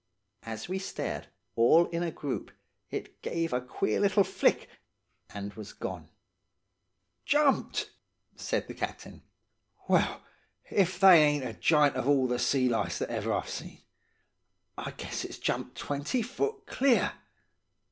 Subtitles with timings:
[0.41, 2.49] As we stared, all in a group,
[2.89, 4.67] it gave a queer little flick,
[5.31, 6.09] and was gone.
[7.23, 7.91] "'Jumped!'
[8.35, 9.21] said the captain.
[9.87, 10.23] 'Well,
[10.71, 13.81] if that ain't a giant of all the sea lice that ever I've seen.
[14.75, 17.11] I guess it's jumped twenty foot clear.